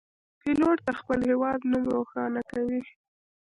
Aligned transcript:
پیلوټ 0.39 0.77
د 0.87 0.89
خپل 0.99 1.19
هیواد 1.29 1.59
نوم 1.71 1.83
روښانه 1.95 2.41
کوي. 2.51 2.81